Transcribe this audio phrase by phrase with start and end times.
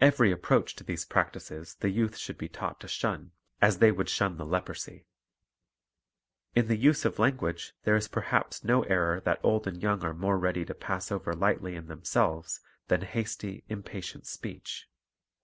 [0.00, 2.48] Kvery approach to these practises the youth should be.
[2.48, 5.06] taught to shun as they would shun the leprosy.
[6.54, 10.14] In the use of language there is perhaps no error that old and young are
[10.14, 14.88] more ready to pass over lightly in themselves than hasty, impatient speech.